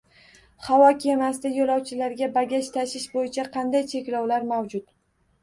[0.69, 4.91] Havo kemasida yo‘lovchilarga bagaj tashish bo‘yicha qanday cheklovlar mavjud?